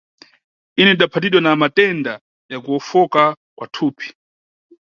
Ine 0.79 0.91
ndidaphatidwa 0.93 1.41
na 1.41 1.55
matenda 1.55 2.13
ya 2.51 2.59
kuwofoka 2.63 3.21
kwa 3.57 3.67
thupi. 3.73 4.07